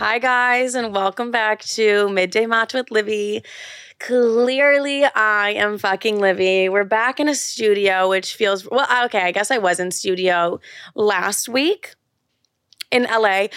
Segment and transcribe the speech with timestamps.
[0.00, 3.44] Hi, guys, and welcome back to Midday Match with Livi.
[3.98, 6.70] Clearly, I am fucking Livi.
[6.70, 8.86] We're back in a studio, which feels well.
[9.04, 10.58] Okay, I guess I was in studio
[10.94, 11.96] last week
[12.90, 13.48] in LA.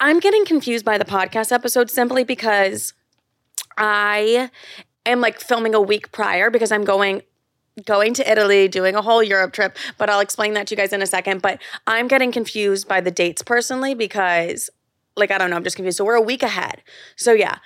[0.00, 2.94] I'm getting confused by the podcast episode simply because
[3.76, 4.48] I
[5.04, 7.20] am like filming a week prior because I'm going
[7.84, 10.94] going to Italy, doing a whole Europe trip, but I'll explain that to you guys
[10.94, 11.42] in a second.
[11.42, 14.70] But I'm getting confused by the dates personally because,
[15.16, 15.98] like, I don't know, I'm just confused.
[15.98, 16.82] So we're a week ahead.
[17.16, 17.58] So, yeah,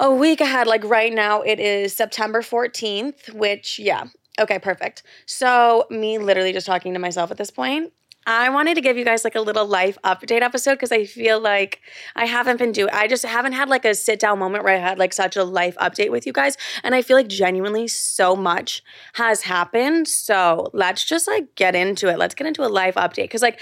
[0.00, 0.66] a week ahead.
[0.66, 4.04] Like, right now, it is September 14th, which, yeah,
[4.38, 5.02] okay, perfect.
[5.26, 7.92] So, me literally just talking to myself at this point.
[8.26, 11.40] I wanted to give you guys like a little life update episode because I feel
[11.40, 11.80] like
[12.14, 14.78] I haven't been doing I just haven't had like a sit down moment where I
[14.78, 18.36] had like such a life update with you guys and I feel like genuinely so
[18.36, 18.82] much
[19.14, 20.06] has happened.
[20.06, 22.18] So, let's just like get into it.
[22.18, 23.58] Let's get into a life update cuz like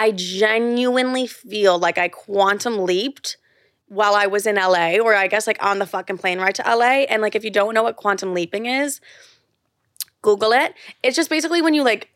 [0.00, 3.36] I genuinely feel like I quantum leaped
[3.86, 6.62] while I was in LA or I guess like on the fucking plane ride to
[6.62, 9.02] LA and like if you don't know what quantum leaping is,
[10.22, 10.72] Google it.
[11.02, 12.08] It's just basically when you like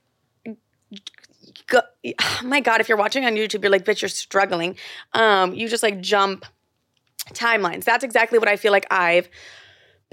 [1.66, 4.77] go, oh my god if you're watching on youtube you're like bitch you're struggling.
[5.12, 6.46] Um you just like jump
[7.34, 7.84] timelines.
[7.84, 9.28] That's exactly what i feel like i've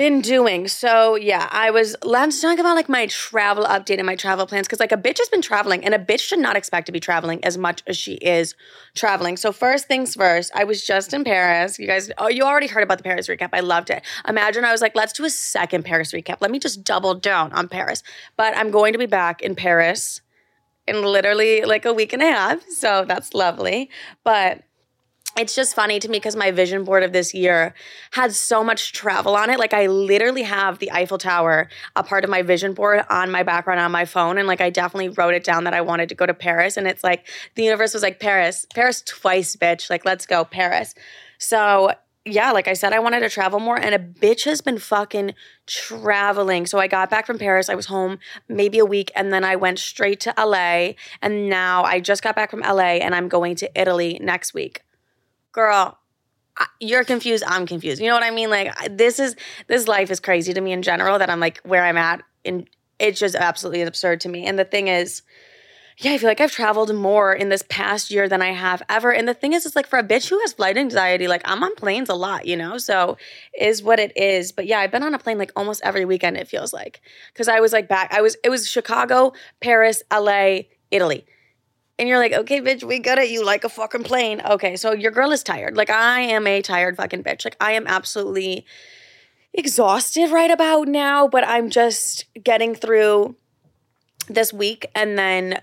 [0.02, 0.68] been doing.
[0.68, 4.66] So yeah i was let's talk about like my travel update and my travel plans
[4.66, 7.00] because like a bitch has been traveling and a bitch should not expect to be
[7.00, 8.56] traveling as much as she is
[8.96, 9.38] traveling.
[9.38, 11.78] So first things first i was just in paris.
[11.78, 13.50] You guys oh you already heard about the paris recap.
[13.54, 14.02] I loved it.
[14.28, 16.38] Imagine i was like let's do a second paris recap.
[16.42, 18.02] Let me just double down on paris.
[18.38, 20.22] But i'm going to be back in paris
[20.88, 22.68] in literally like a week and a half.
[22.70, 23.92] So that's lovely.
[24.24, 24.64] But
[25.38, 27.74] it's just funny to me because my vision board of this year
[28.12, 29.60] had so much travel on it.
[29.60, 33.44] Like I literally have the Eiffel Tower, a part of my vision board on my
[33.44, 34.38] background on my phone.
[34.38, 36.76] And like I definitely wrote it down that I wanted to go to Paris.
[36.76, 39.90] And it's like the universe was like, Paris, Paris twice, bitch.
[39.90, 40.96] Like, let's go, Paris.
[41.38, 41.92] So
[42.24, 45.34] yeah, like I said, I wanted to travel more, and a bitch has been fucking
[45.66, 46.68] traveling.
[46.68, 47.68] So I got back from Paris.
[47.68, 50.94] I was home maybe a week, and then I went straight to LA.
[51.24, 54.84] And now I just got back from LA, and I'm going to Italy next week.
[55.52, 55.98] Girl,
[56.80, 57.44] you're confused.
[57.48, 58.02] I'm confused.
[58.02, 58.50] You know what I mean?
[58.50, 59.36] Like this is
[59.68, 61.20] this life is crazy to me in general.
[61.20, 62.70] That I'm like where I'm at, and
[63.00, 64.46] it's just absolutely absurd to me.
[64.46, 65.24] And the thing is
[66.02, 69.14] yeah, I feel like I've traveled more in this past year than I have ever.
[69.14, 71.64] And the thing is, it's like for a bitch who has flight anxiety, like I'm
[71.64, 72.80] on planes a lot, you know?
[72.80, 73.18] So
[73.60, 74.52] is what it is.
[74.52, 77.02] But yeah, I've been on a plane like almost every weekend, it feels like.
[77.36, 81.26] Cause I was like back, I was, it was Chicago, Paris, LA, Italy.
[82.02, 83.30] And you're like, okay, bitch, we got it.
[83.30, 84.42] You like a fucking plane.
[84.42, 85.78] Okay, so your girl is tired.
[85.78, 87.46] Like I am a tired fucking bitch.
[87.46, 88.66] Like I am absolutely
[89.54, 93.36] exhausted right about now, but I'm just getting through
[94.28, 95.62] this week and then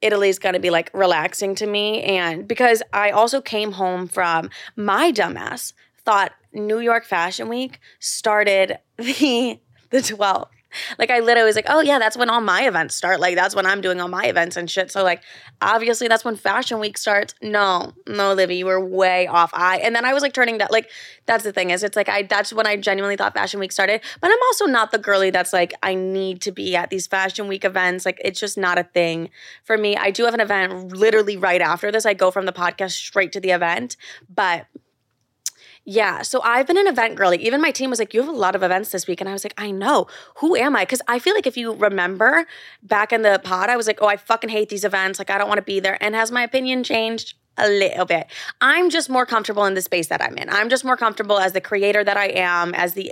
[0.00, 2.02] Italy's to be like relaxing to me.
[2.04, 5.74] And because I also came home from my dumbass
[6.06, 9.60] thought New York Fashion Week started the
[9.90, 10.48] the 12th.
[10.98, 13.20] Like I literally was like, oh yeah, that's when all my events start.
[13.20, 14.90] Like that's when I'm doing all my events and shit.
[14.90, 15.22] So like
[15.60, 17.34] obviously that's when fashion week starts.
[17.42, 19.50] No, no, Livi, you were way off.
[19.54, 20.90] I and then I was like turning that like
[21.26, 24.00] that's the thing is it's like I that's when I genuinely thought fashion week started.
[24.20, 27.48] But I'm also not the girly that's like I need to be at these fashion
[27.48, 28.04] week events.
[28.04, 29.30] Like it's just not a thing
[29.64, 29.96] for me.
[29.96, 32.06] I do have an event literally right after this.
[32.06, 33.96] I go from the podcast straight to the event,
[34.34, 34.66] but
[35.86, 36.22] yeah.
[36.22, 37.38] So I've been an event girly.
[37.46, 39.20] Even my team was like, You have a lot of events this week.
[39.20, 40.08] And I was like, I know.
[40.38, 40.82] Who am I?
[40.82, 42.46] Because I feel like if you remember
[42.82, 45.20] back in the pod, I was like, Oh, I fucking hate these events.
[45.20, 45.96] Like, I don't want to be there.
[46.02, 47.34] And has my opinion changed?
[47.58, 48.26] A little bit.
[48.60, 50.48] I'm just more comfortable in the space that I'm in.
[50.50, 53.10] I'm just more comfortable as the creator that I am, as the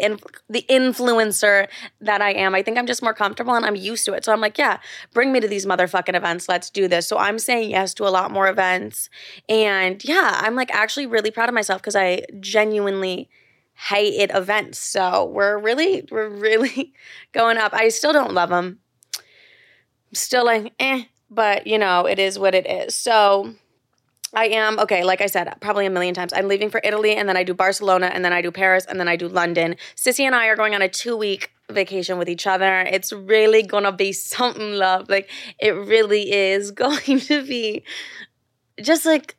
[0.49, 1.69] the influencer
[2.01, 2.55] that I am.
[2.55, 4.25] I think I'm just more comfortable and I'm used to it.
[4.25, 4.79] So I'm like, yeah,
[5.13, 6.49] bring me to these motherfucking events.
[6.49, 7.07] Let's do this.
[7.07, 9.09] So I'm saying yes to a lot more events.
[9.49, 13.31] And yeah, I'm like actually really proud of myself because I genuinely
[13.75, 14.79] hated events.
[14.79, 16.93] So we're really we're really
[17.33, 17.73] going up.
[17.75, 18.79] I still don't love them.
[19.17, 22.95] I'm still like, eh, but you know, it is what it is.
[22.95, 23.55] So
[24.35, 26.33] I am, okay, like I said, probably a million times.
[26.33, 28.99] I'm leaving for Italy and then I do Barcelona and then I do Paris and
[28.99, 29.77] then I do London.
[29.97, 32.81] Sissy and I are going on a two week vacation with each other.
[32.81, 35.09] It's really gonna be something, love.
[35.09, 37.85] Like, it really is going to be
[38.83, 39.37] just like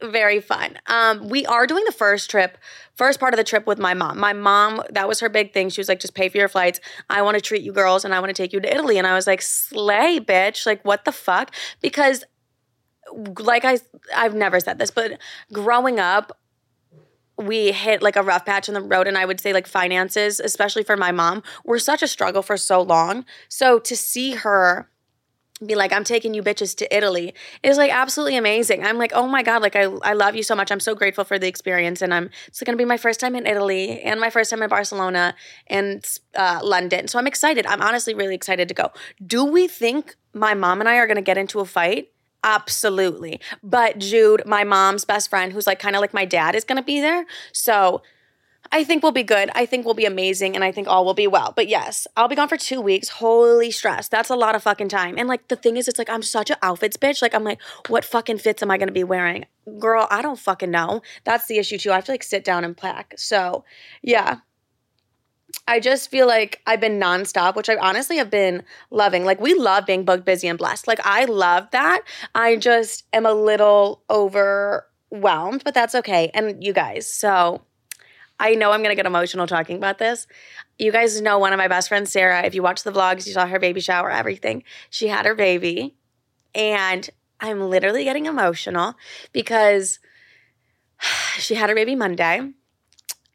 [0.00, 0.78] very fun.
[0.86, 2.56] Um, we are doing the first trip,
[2.94, 4.18] first part of the trip with my mom.
[4.18, 5.70] My mom, that was her big thing.
[5.70, 6.80] She was like, just pay for your flights.
[7.10, 8.98] I want to treat you girls and I want to take you to Italy.
[8.98, 10.66] And I was like, slay, bitch.
[10.66, 11.52] Like, what the fuck?
[11.80, 12.24] Because
[13.40, 13.78] like I
[14.14, 15.18] I've never said this, but
[15.52, 16.38] growing up
[17.38, 20.40] we hit like a rough patch in the road and I would say like finances,
[20.40, 23.24] especially for my mom, were such a struggle for so long.
[23.48, 24.90] So to see her
[25.64, 28.84] be like, I'm taking you bitches to Italy is like absolutely amazing.
[28.84, 30.70] I'm like, oh my God, like I, I love you so much.
[30.70, 32.02] I'm so grateful for the experience.
[32.02, 34.68] And I'm, it's gonna be my first time in Italy and my first time in
[34.68, 35.34] Barcelona
[35.66, 36.04] and
[36.36, 37.08] uh, London.
[37.08, 37.66] So I'm excited.
[37.66, 38.92] I'm honestly really excited to go.
[39.24, 42.08] Do we think my mom and I are gonna get into a fight?
[42.44, 43.40] Absolutely.
[43.62, 46.82] But Jude, my mom's best friend, who's like kind of like my dad, is gonna
[46.82, 47.26] be there.
[47.52, 48.02] So
[48.70, 49.50] I think we'll be good.
[49.54, 51.52] I think we'll be amazing and I think all will be well.
[51.56, 53.08] But yes, I'll be gone for two weeks.
[53.08, 54.08] Holy stress.
[54.08, 55.16] That's a lot of fucking time.
[55.18, 57.22] And like the thing is, it's like I'm such an outfits bitch.
[57.22, 59.46] Like I'm like, what fucking fits am I gonna be wearing?
[59.78, 61.02] Girl, I don't fucking know.
[61.24, 61.92] That's the issue too.
[61.92, 63.14] I have to like sit down and pack.
[63.16, 63.64] So
[64.02, 64.38] yeah.
[65.66, 69.24] I just feel like I've been nonstop, which I honestly have been loving.
[69.24, 70.86] Like we love being booked, busy, and blessed.
[70.86, 72.02] Like I love that.
[72.34, 76.30] I just am a little overwhelmed, but that's okay.
[76.34, 77.62] And you guys, so
[78.40, 80.26] I know I'm going to get emotional talking about this.
[80.78, 82.44] You guys know one of my best friends, Sarah.
[82.44, 84.62] If you watch the vlogs, you saw her baby shower, everything.
[84.90, 85.96] She had her baby.
[86.54, 87.08] And
[87.40, 88.94] I'm literally getting emotional
[89.32, 89.98] because
[91.38, 92.52] she had her baby Monday.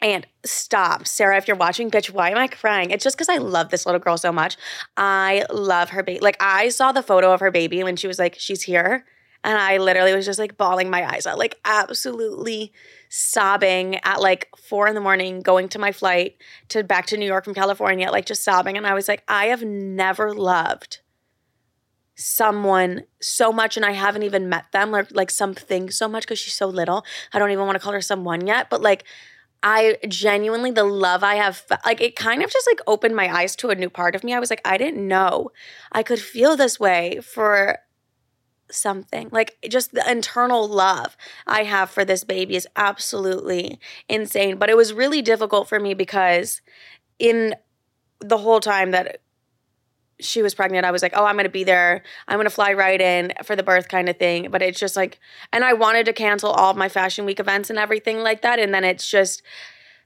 [0.03, 2.91] And stop, Sarah, if you're watching, bitch, why am I crying?
[2.91, 4.57] It's just because I love this little girl so much.
[4.97, 6.19] I love her baby.
[6.19, 9.05] Like, I saw the photo of her baby when she was like, she's here.
[9.45, 12.73] And I literally was just like bawling my eyes out, like absolutely
[13.07, 16.35] sobbing at like four in the morning, going to my flight
[16.69, 18.75] to back to New York from California, like just sobbing.
[18.75, 20.99] And I was like, I have never loved
[22.15, 26.39] someone so much and I haven't even met them or like something so much because
[26.39, 27.05] she's so little.
[27.33, 29.03] I don't even want to call her someone yet, but like
[29.63, 33.55] I genuinely the love I have like it kind of just like opened my eyes
[33.57, 34.33] to a new part of me.
[34.33, 35.51] I was like I didn't know
[35.91, 37.79] I could feel this way for
[38.71, 39.29] something.
[39.31, 41.15] Like just the internal love
[41.47, 43.79] I have for this baby is absolutely
[44.09, 44.57] insane.
[44.57, 46.61] But it was really difficult for me because
[47.19, 47.55] in
[48.19, 49.19] the whole time that
[50.19, 52.03] she was pregnant, I was like, oh, I'm going to be there.
[52.27, 54.49] I'm going to fly right in for the birth kind of thing.
[54.51, 55.19] But it's just like,
[55.51, 58.59] and I wanted to cancel all my fashion week events and everything like that.
[58.59, 59.41] And then it's just,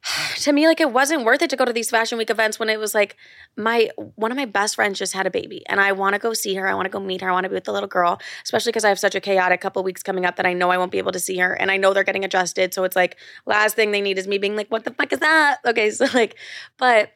[0.37, 2.69] to me like it wasn't worth it to go to these fashion week events when
[2.69, 3.15] it was like
[3.55, 6.33] my one of my best friends just had a baby and I want to go
[6.33, 6.67] see her.
[6.67, 7.29] I want to go meet her.
[7.29, 9.61] I want to be with the little girl, especially because I have such a chaotic
[9.61, 11.71] couple weeks coming up that I know I won't be able to see her and
[11.71, 12.73] I know they're getting adjusted.
[12.73, 15.19] So it's like last thing they need is me being like, "What the fuck is
[15.19, 16.35] that?" Okay, so like
[16.77, 17.11] but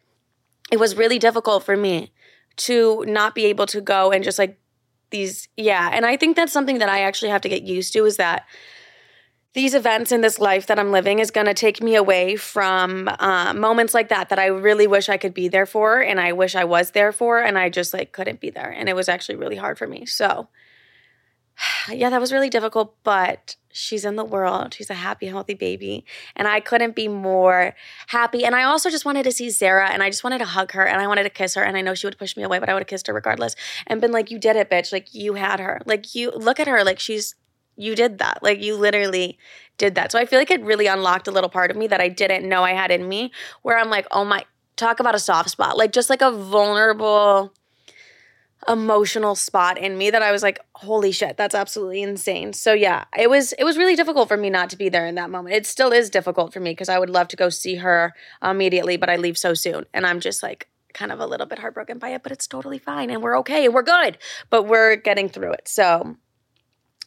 [0.72, 2.12] it was really difficult for me
[2.58, 4.60] to not be able to go and just like
[5.10, 8.06] these yeah, and I think that's something that I actually have to get used to
[8.06, 8.46] is that
[9.54, 13.10] these events in this life that I'm living is going to take me away from
[13.20, 16.32] uh, moments like that that I really wish I could be there for and I
[16.32, 19.10] wish I was there for and I just like couldn't be there and it was
[19.10, 20.06] actually really hard for me.
[20.06, 20.48] So
[21.90, 24.74] yeah, that was really difficult, but she's in the world.
[24.74, 26.06] She's a happy, healthy baby.
[26.36, 27.76] And I couldn't be more
[28.08, 28.44] happy.
[28.44, 30.86] And I also just wanted to see Sarah and I just wanted to hug her
[30.86, 31.64] and I wanted to kiss her.
[31.64, 33.56] And I know she would push me away, but I would have kissed her regardless
[33.88, 34.92] and been like, You did it, bitch.
[34.92, 35.82] Like, you had her.
[35.86, 36.84] Like, you look at her.
[36.84, 37.36] Like, she's
[37.78, 38.44] you did that.
[38.44, 39.38] Like you literally
[39.78, 40.12] did that.
[40.12, 42.48] So I feel like it really unlocked a little part of me that I didn't
[42.48, 43.32] know I had in me
[43.62, 45.78] where I'm like, oh my, talk about a soft spot.
[45.78, 47.54] Like just like a vulnerable,
[48.68, 52.54] emotional spot in me that I was like, holy shit, that's absolutely insane.
[52.54, 55.16] So yeah, it was it was really difficult for me not to be there in
[55.16, 55.56] that moment.
[55.56, 58.14] It still is difficult for me because I would love to go see her
[58.44, 59.86] immediately, but I leave so soon.
[59.94, 62.78] And I'm just like kind of a little bit heartbroken by it, but it's totally
[62.78, 64.18] fine and we're okay and we're good.
[64.50, 65.68] But we're getting through it.
[65.68, 66.18] So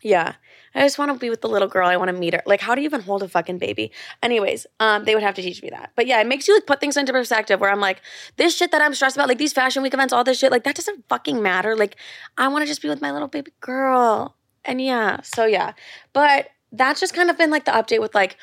[0.03, 0.35] yeah.
[0.75, 1.89] I just want to be with the little girl.
[1.89, 2.43] I want to meet her.
[2.47, 3.93] Like, how do you even hold a fucking baby?
[4.23, 5.93] Anyways, um, they would have to teach me that.
[5.95, 8.01] But yeah, it makes you like put things into perspective where I'm like,
[8.37, 10.65] this shit that I'm stressed about, like these fashion week events, all this shit, like
[10.65, 11.77] that doesn't fucking matter.
[11.77, 11.97] Like,
[12.37, 14.37] I want to just be with my little baby girl.
[14.65, 15.75] And yeah, so yeah.
[16.13, 18.37] But that's just kind of been like the update with like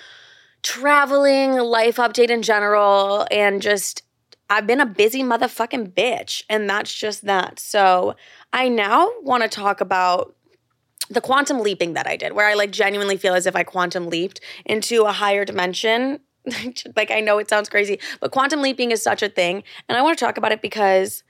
[0.64, 4.04] traveling, life update in general, and just
[4.50, 6.44] I've been a busy motherfucking bitch.
[6.50, 7.60] And that's just that.
[7.60, 8.16] So
[8.54, 10.36] I now want to talk about
[11.12, 14.08] the quantum leaping that I did, where I like genuinely feel as if I quantum
[14.08, 16.20] leaped into a higher dimension.
[16.96, 20.02] like I know it sounds crazy, but quantum leaping is such a thing, and I
[20.02, 21.24] want to talk about it because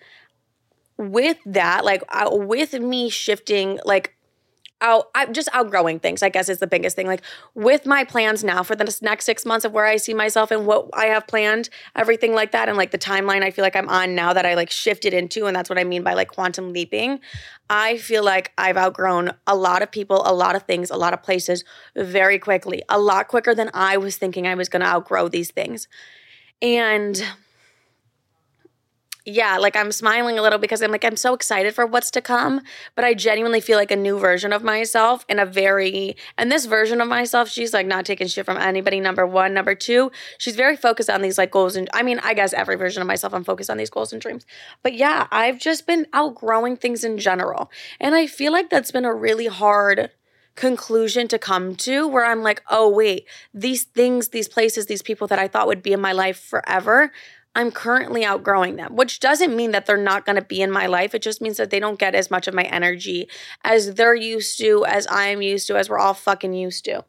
[0.98, 4.16] with that, like uh, with me shifting, like
[4.82, 7.08] out I'm just outgrowing things, I guess is the biggest thing.
[7.08, 7.22] Like
[7.54, 10.66] with my plans now for the next six months of where I see myself and
[10.66, 13.90] what I have planned, everything like that, and like the timeline I feel like I'm
[13.90, 16.74] on now that I like shifted into, and that's what I mean by like quantum
[16.74, 17.20] leaping.
[17.70, 21.14] I feel like I've outgrown a lot of people, a lot of things, a lot
[21.14, 21.64] of places
[21.96, 25.88] very quickly, a lot quicker than I was thinking I was gonna outgrow these things.
[26.62, 27.24] And
[29.26, 32.22] yeah, like I'm smiling a little because I'm like, I'm so excited for what's to
[32.22, 32.62] come.
[32.96, 36.66] But I genuinely feel like a new version of myself and a very, and this
[36.66, 39.00] version of myself, she's like not taking shit from anybody.
[39.00, 39.54] Number one.
[39.54, 41.76] Number two, she's very focused on these like goals.
[41.76, 44.22] And I mean, I guess every version of myself, I'm focused on these goals and
[44.22, 44.46] dreams.
[44.82, 47.70] But yeah, I've just been outgrowing things in general.
[48.00, 50.10] And I feel like that's been a really hard
[50.56, 55.28] conclusion to come to where I'm like, oh, wait, these things, these places, these people
[55.28, 57.12] that I thought would be in my life forever
[57.54, 60.86] I'm currently outgrowing them, which doesn't mean that they're not going to be in my
[60.88, 61.14] life.
[61.14, 63.28] It just means that they don't get as much of my energy
[63.64, 67.04] as they're used to, as I'm used to, as we're all fucking used to.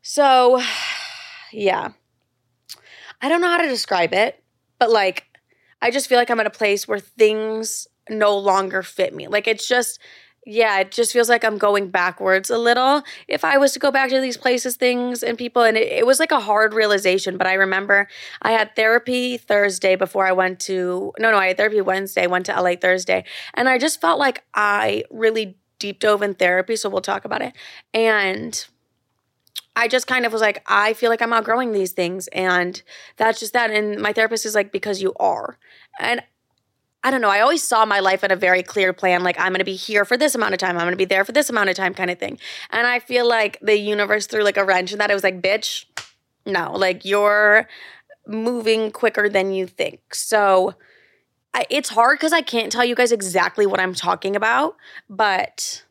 [0.00, 0.62] So,
[1.52, 1.90] yeah.
[3.20, 4.42] I don't know how to describe it,
[4.78, 5.24] but like,
[5.82, 9.26] I just feel like I'm at a place where things no longer fit me.
[9.26, 9.98] Like, it's just,
[10.50, 13.02] yeah, it just feels like I'm going backwards a little.
[13.28, 16.06] If I was to go back to these places, things, and people, and it, it,
[16.06, 17.36] was like a hard realization.
[17.36, 18.08] But I remember
[18.40, 22.46] I had therapy Thursday before I went to, no, no, I had therapy Wednesday, went
[22.46, 23.24] to LA Thursday.
[23.52, 26.76] And I just felt like I really deep dove in therapy.
[26.76, 27.52] So we'll talk about it.
[27.92, 28.66] And
[29.76, 32.26] I just kind of was like, I feel like I'm outgrowing these things.
[32.28, 32.80] And
[33.18, 33.70] that's just that.
[33.70, 35.58] And my therapist is like, because you are.
[36.00, 36.22] And
[37.04, 37.30] I don't know.
[37.30, 39.22] I always saw my life in a very clear plan.
[39.22, 40.76] Like, I'm going to be here for this amount of time.
[40.76, 42.38] I'm going to be there for this amount of time, kind of thing.
[42.70, 45.10] And I feel like the universe threw like a wrench in that.
[45.10, 45.84] It was like, bitch,
[46.44, 47.68] no, like you're
[48.26, 50.14] moving quicker than you think.
[50.14, 50.74] So
[51.54, 54.76] I, it's hard because I can't tell you guys exactly what I'm talking about,
[55.08, 55.84] but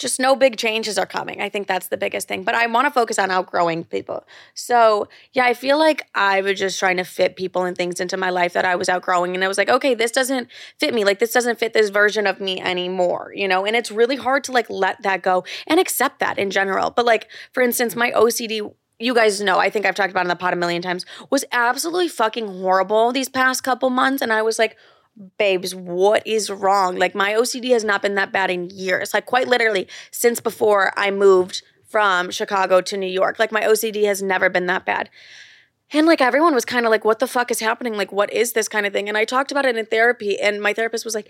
[0.00, 1.42] just no big changes are coming.
[1.42, 2.42] I think that's the biggest thing.
[2.42, 4.26] But I want to focus on outgrowing people.
[4.54, 8.16] So, yeah, I feel like I was just trying to fit people and things into
[8.16, 9.34] my life that I was outgrowing.
[9.34, 11.04] And I was like, okay, this doesn't fit me.
[11.04, 13.66] Like, this doesn't fit this version of me anymore, you know?
[13.66, 16.90] And it's really hard to like let that go and accept that in general.
[16.90, 20.28] But, like, for instance, my OCD you guys know, I think I've talked about in
[20.28, 24.20] the pod a million times, was absolutely fucking horrible these past couple months.
[24.20, 24.76] And I was like,
[25.38, 26.96] babes, what is wrong?
[26.96, 29.14] Like my OCD has not been that bad in years.
[29.14, 33.38] Like quite literally since before I moved from Chicago to New York.
[33.38, 35.10] Like my OCD has never been that bad.
[35.92, 37.96] And like everyone was kind of like, what the fuck is happening?
[37.96, 39.08] Like, what is this kind of thing?
[39.08, 41.28] And I talked about it in therapy, and my therapist was like,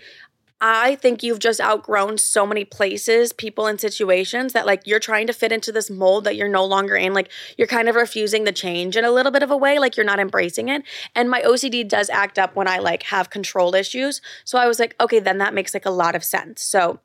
[0.63, 5.25] I think you've just outgrown so many places, people, and situations that like you're trying
[5.25, 7.15] to fit into this mold that you're no longer in.
[7.15, 9.97] Like you're kind of refusing the change in a little bit of a way, like
[9.97, 10.83] you're not embracing it.
[11.15, 14.21] And my OCD does act up when I like have control issues.
[14.45, 16.61] So I was like, okay, then that makes like a lot of sense.
[16.61, 16.99] So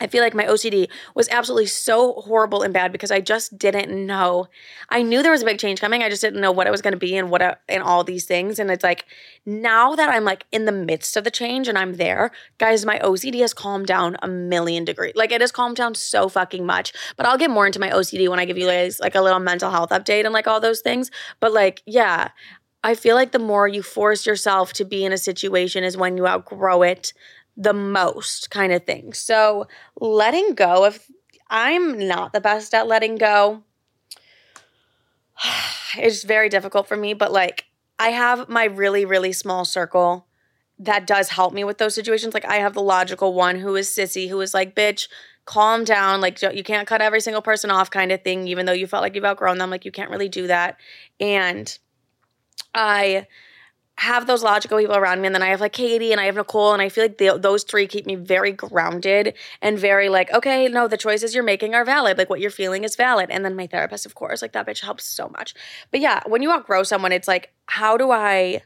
[0.00, 4.06] I feel like my OCD was absolutely so horrible and bad because I just didn't
[4.06, 4.46] know.
[4.90, 6.02] I knew there was a big change coming.
[6.02, 8.04] I just didn't know what it was going to be and what a, and all
[8.04, 8.58] these things.
[8.58, 9.06] And it's like
[9.44, 12.98] now that I'm like in the midst of the change and I'm there, guys, my
[13.00, 15.14] OCD has calmed down a million degrees.
[15.16, 16.92] Like it has calmed down so fucking much.
[17.16, 19.40] But I'll get more into my OCD when I give you guys like a little
[19.40, 21.10] mental health update and like all those things.
[21.40, 22.28] But like, yeah,
[22.84, 26.16] I feel like the more you force yourself to be in a situation is when
[26.16, 27.12] you outgrow it
[27.58, 29.12] the most kind of thing.
[29.12, 29.66] So
[30.00, 31.00] letting go of
[31.50, 33.64] I'm not the best at letting go.
[35.96, 37.64] It's very difficult for me, but like
[37.98, 40.26] I have my really, really small circle
[40.78, 42.34] that does help me with those situations.
[42.34, 45.08] Like I have the logical one who is sissy, who is like, bitch,
[45.46, 46.20] calm down.
[46.20, 49.02] Like you can't cut every single person off kind of thing, even though you felt
[49.02, 49.70] like you've outgrown them.
[49.70, 50.76] Like you can't really do that.
[51.18, 51.76] And
[52.74, 53.26] I
[53.98, 56.36] have those logical people around me and then i have like katie and i have
[56.36, 60.68] nicole and i feel like those three keep me very grounded and very like okay
[60.68, 63.30] no the choices you're making are valid like what you're feeling is valid.
[63.30, 65.54] And then my therapist of course like that bitch helps so much.
[65.90, 68.62] But yeah when you outgrow someone it's like how do i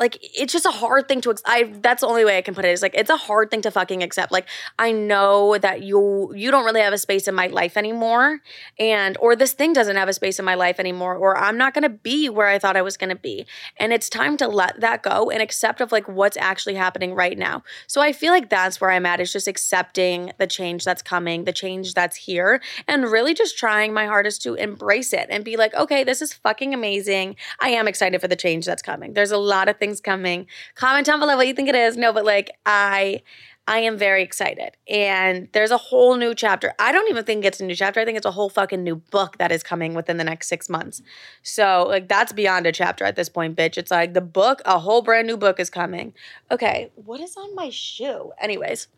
[0.00, 2.64] like it's just a hard thing to I that's the only way I can put
[2.64, 4.32] it is like it's a hard thing to fucking accept.
[4.32, 4.46] Like
[4.78, 8.40] I know that you you don't really have a space in my life anymore
[8.78, 11.74] and or this thing doesn't have a space in my life anymore or I'm not
[11.74, 13.46] going to be where I thought I was going to be.
[13.78, 17.36] And it's time to let that go and accept of like what's actually happening right
[17.36, 17.62] now.
[17.86, 21.44] So I feel like that's where I'm at is just accepting the change that's coming,
[21.44, 25.56] the change that's here and really just trying my hardest to embrace it and be
[25.56, 27.36] like, "Okay, this is fucking amazing.
[27.60, 30.46] I am excited for the change that's coming." There's a lot of things coming.
[30.76, 31.96] Comment down below what you think it is.
[31.96, 33.22] No, but like I
[33.68, 34.78] I am very excited.
[34.88, 36.72] And there's a whole new chapter.
[36.78, 38.00] I don't even think it's a new chapter.
[38.00, 40.70] I think it's a whole fucking new book that is coming within the next six
[40.70, 41.02] months.
[41.42, 43.76] So, like, that's beyond a chapter at this point, bitch.
[43.76, 46.14] It's like the book, a whole brand new book is coming.
[46.50, 48.32] Okay, what is on my shoe?
[48.40, 48.88] Anyways,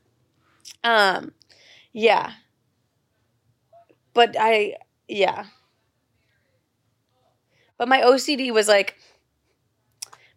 [0.84, 1.32] um,
[1.92, 2.34] yeah.
[4.14, 4.76] But I,
[5.08, 5.46] yeah.
[7.76, 8.96] But my OCD was like,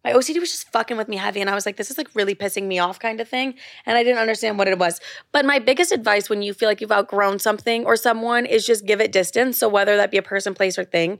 [0.03, 1.39] my OCD was just fucking with me heavy.
[1.39, 3.55] And I was like, this is like really pissing me off kind of thing.
[3.85, 4.99] And I didn't understand what it was.
[5.31, 8.85] But my biggest advice when you feel like you've outgrown something or someone is just
[8.85, 9.57] give it distance.
[9.57, 11.19] So whether that be a person, place, or thing,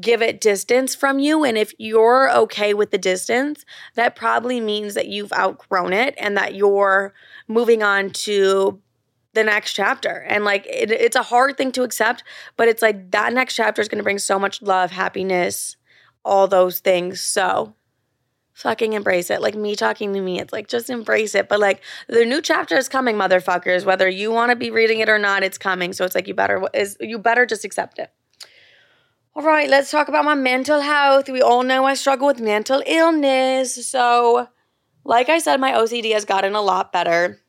[0.00, 1.44] give it distance from you.
[1.44, 6.36] And if you're okay with the distance, that probably means that you've outgrown it and
[6.36, 7.12] that you're
[7.48, 8.80] moving on to
[9.34, 10.24] the next chapter.
[10.28, 12.22] And like it, it's a hard thing to accept,
[12.56, 15.76] but it's like that next chapter is going to bring so much love, happiness,
[16.24, 17.20] all those things.
[17.20, 17.74] So
[18.54, 19.40] fucking embrace it.
[19.40, 21.48] Like me talking to me, it's like just embrace it.
[21.48, 23.84] But like the new chapter is coming, motherfuckers.
[23.84, 25.92] Whether you want to be reading it or not, it's coming.
[25.92, 28.12] So it's like you better is you better just accept it.
[29.34, 31.30] All right, let's talk about my mental health.
[31.30, 33.86] We all know I struggle with mental illness.
[33.86, 34.48] So,
[35.04, 37.40] like I said, my OCD has gotten a lot better.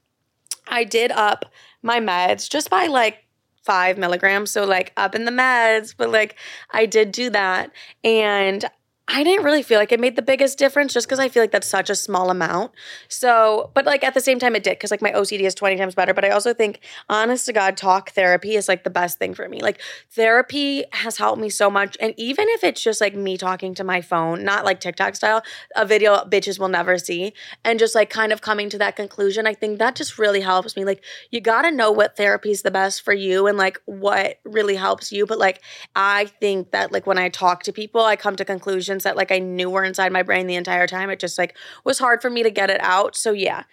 [0.66, 1.44] I did up
[1.82, 3.26] my meds just by like
[3.64, 4.50] five milligrams.
[4.50, 6.38] So, like, up in the meds, but like,
[6.72, 7.72] I did do that.
[8.02, 8.64] And
[9.06, 11.52] I didn't really feel like it made the biggest difference just because I feel like
[11.52, 12.72] that's such a small amount.
[13.10, 15.76] So, but like at the same time, it did because like my OCD is 20
[15.76, 16.14] times better.
[16.14, 16.80] But I also think,
[17.10, 19.60] honest to God, talk therapy is like the best thing for me.
[19.62, 19.82] Like,
[20.12, 21.98] therapy has helped me so much.
[22.00, 25.44] And even if it's just like me talking to my phone, not like TikTok style,
[25.76, 27.34] a video bitches will never see,
[27.66, 30.78] and just like kind of coming to that conclusion, I think that just really helps
[30.78, 30.86] me.
[30.86, 34.40] Like, you got to know what therapy is the best for you and like what
[34.46, 35.26] really helps you.
[35.26, 35.62] But like,
[35.94, 39.32] I think that like when I talk to people, I come to conclusions that like
[39.32, 41.10] I knew were inside my brain the entire time.
[41.10, 43.16] It just like was hard for me to get it out.
[43.16, 43.64] So yeah.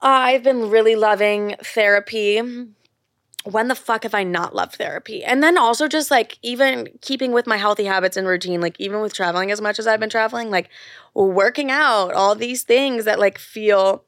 [0.00, 2.40] I've been really loving therapy.
[3.44, 5.24] When the fuck have I not loved therapy?
[5.24, 9.00] And then also just like even keeping with my healthy habits and routine, like even
[9.00, 10.68] with traveling as much as I've been traveling, like
[11.14, 14.04] working out, all these things that like feel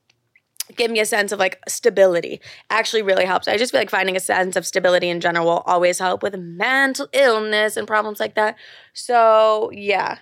[0.77, 3.49] give me a sense of like stability actually really helps.
[3.49, 6.37] I just feel like finding a sense of stability in general will always help with
[6.37, 8.57] mental illness and problems like that.
[8.95, 10.19] So, yeah.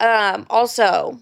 [0.00, 1.20] Um also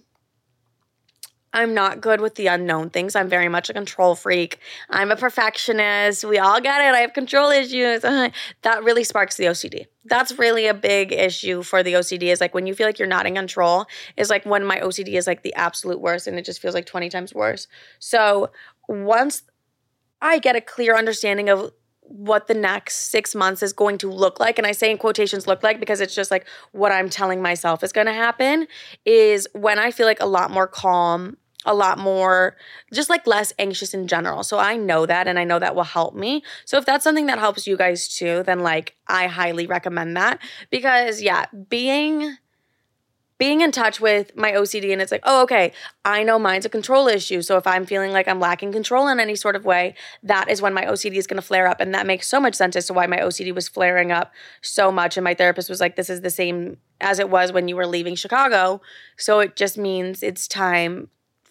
[1.53, 3.17] I'm not good with the unknown things.
[3.17, 4.59] I'm very much a control freak.
[4.91, 6.25] I'm a perfectionist.
[6.25, 6.95] We all get it.
[6.95, 8.03] I have control issues.
[8.63, 9.87] that really sparks the OCD.
[10.05, 13.09] That's really a big issue for the OCD is like when you feel like you're
[13.09, 13.87] not in control,
[14.17, 16.87] is like when my OCD is like the absolute worst and it just feels like
[16.87, 17.67] 20 times worse.
[17.99, 18.51] So
[18.89, 19.43] once
[20.21, 21.73] I get a clear understanding of
[22.09, 24.59] what the next six months is going to look like.
[24.59, 27.85] And I say in quotations look like because it's just like what I'm telling myself
[27.85, 28.67] is going to happen
[29.05, 31.37] is when I feel like a lot more calm,
[31.67, 32.57] a lot more,
[32.93, 34.43] just like less anxious in general.
[34.43, 36.43] So I know that and I know that will help me.
[36.65, 40.41] So if that's something that helps you guys too, then like I highly recommend that
[40.71, 42.37] because yeah, being
[43.39, 45.73] being in touch with my OCD and it's like, oh, okay,
[46.05, 47.41] I know mine's a control issue.
[47.41, 50.61] So if I'm feeling like I'm lacking control in any sort of way, that is
[50.61, 51.81] when my OCD is going to flare up.
[51.81, 54.91] And that makes so much sense as to why my OCD was flaring up so
[54.91, 55.17] much.
[55.17, 57.87] And my therapist was like, this is the same as it was when you were
[57.87, 58.81] leaving Chicago.
[59.17, 61.09] So it just means it's time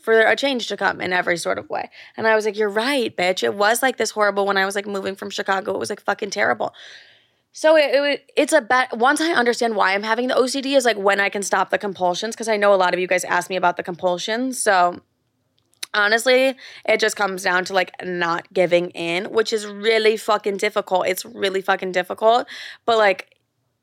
[0.08, 1.90] for a change to come in every sort of way.
[2.18, 3.44] And I was like, you're right, bitch.
[3.44, 5.74] It was like this horrible when I was like moving from Chicago.
[5.74, 6.74] It was like fucking terrible.
[7.58, 8.96] So it, it, it's a bet.
[8.96, 11.80] Once I understand why I'm having the OCD is like when I can stop the
[11.80, 14.62] compulsions because I know a lot of you guys ask me about the compulsions.
[14.62, 15.02] So
[15.92, 21.08] honestly, it just comes down to like not giving in, which is really fucking difficult.
[21.08, 22.46] It's really fucking difficult.
[22.86, 23.36] But like,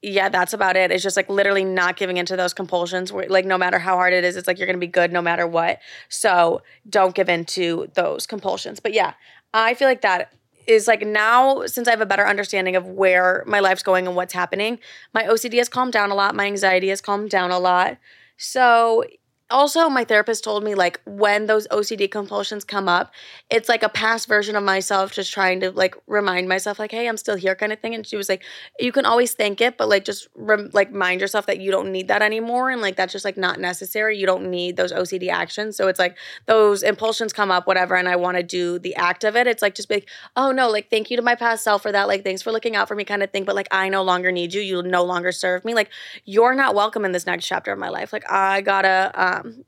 [0.03, 0.93] yeah, that's about it.
[0.93, 3.13] It's just like literally not giving into those compulsions.
[3.13, 5.21] Where, like, no matter how hard it is, it's like you're gonna be good no
[5.21, 5.81] matter what.
[6.09, 8.79] So don't give in to those compulsions.
[8.79, 9.15] But yeah,
[9.53, 10.33] I feel like that
[10.67, 14.17] is like now since I have a better understanding of where my life's going and
[14.17, 14.79] what's happening,
[15.13, 17.99] my OCD has calmed down a lot, my anxiety has calmed down a lot.
[18.37, 19.05] So
[19.51, 23.13] also my therapist told me like when those ocd compulsions come up
[23.51, 27.07] it's like a past version of myself just trying to like remind myself like hey
[27.09, 28.43] i'm still here kind of thing and she was like
[28.81, 31.93] you can always think it but like just rem- like mind yourself that you don't
[31.93, 34.17] need that anymore and like that's just like not necessary.
[34.19, 35.77] You don't need those ocd actions.
[35.77, 39.25] So it's like those impulsions come up whatever and i want to do the act
[39.25, 39.47] of it.
[39.47, 41.93] It's like just be like oh no like thank you to my past self for
[41.93, 42.09] that.
[42.09, 44.33] Like thanks for looking out for me kind of thing but like i no longer
[44.33, 44.63] need you.
[44.63, 45.75] You no longer serve me.
[45.75, 45.91] Like
[46.25, 48.13] you're not welcome in this next chapter of my life.
[48.13, 49.65] Like i gotta um um,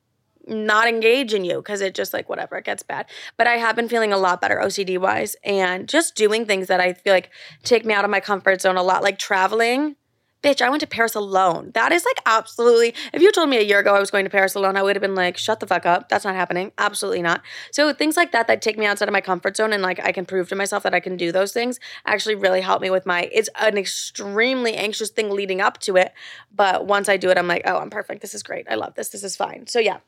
[0.47, 3.07] not engage in you because it just like whatever it gets bad.
[3.37, 6.81] But i have been feeling a lot better ocd wise and just doing things that
[6.81, 7.31] i feel like
[7.65, 9.97] take me out of my comfort zone a lot like traveling
[10.43, 11.73] bitch i went to paris alone.
[11.75, 14.31] That is like absolutely if you told me a year ago i was going to
[14.31, 16.73] paris alone i would have been like shut the fuck up that's not happening.
[16.79, 17.43] Absolutely not.
[17.73, 20.13] So things like that that take me outside of my comfort zone and like i
[20.13, 23.07] can prove to myself that i can do those things actually really help me with
[23.07, 26.13] my it's an extremely anxious thing leading up to it
[26.55, 28.95] but once i do it i'm like oh i'm perfect this is great i love
[28.95, 29.67] this this is fine.
[29.67, 29.99] So yeah.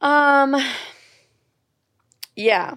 [0.00, 0.56] Um,
[2.34, 2.74] yeah.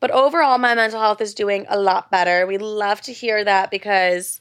[0.00, 2.46] But overall, my mental health is doing a lot better.
[2.46, 4.40] We love to hear that because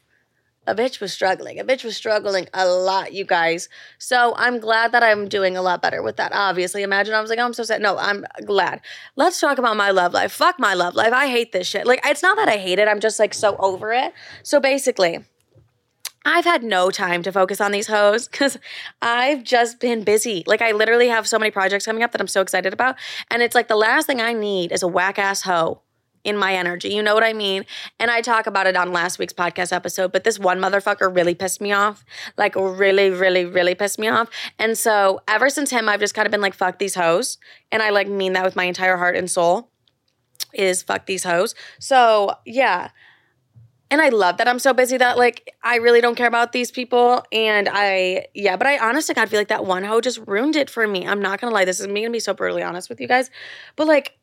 [0.65, 1.59] a bitch was struggling.
[1.59, 3.69] A bitch was struggling a lot, you guys.
[3.97, 6.31] So I'm glad that I'm doing a lot better with that.
[6.33, 7.81] Obviously, imagine I was like, oh, I'm so sad.
[7.81, 8.81] No, I'm glad.
[9.15, 10.31] Let's talk about my love life.
[10.31, 11.13] Fuck my love life.
[11.13, 11.85] I hate this shit.
[11.85, 12.87] Like, it's not that I hate it.
[12.87, 14.13] I'm just like so over it.
[14.43, 15.19] So basically,
[16.25, 18.57] I've had no time to focus on these hoes because
[19.01, 20.43] I've just been busy.
[20.47, 22.95] Like, I literally have so many projects coming up that I'm so excited about.
[23.29, 25.81] And it's like the last thing I need is a whack ass hoe
[26.23, 26.89] in my energy.
[26.89, 27.65] You know what I mean?
[27.99, 31.35] And I talk about it on last week's podcast episode, but this one motherfucker really
[31.35, 32.05] pissed me off.
[32.37, 34.29] Like really, really, really pissed me off.
[34.57, 37.37] And so ever since him, I've just kind of been like, fuck these hoes.
[37.71, 39.69] And I like mean that with my entire heart and soul
[40.53, 41.55] is fuck these hoes.
[41.79, 42.89] So yeah.
[43.91, 46.71] And I love that I'm so busy that like I really don't care about these
[46.71, 47.23] people.
[47.31, 50.69] And I yeah, but I honestly God feel like that one hoe just ruined it
[50.69, 51.05] for me.
[51.05, 51.65] I'm not gonna lie.
[51.65, 53.29] This is me gonna be so brutally honest with you guys.
[53.75, 54.17] But like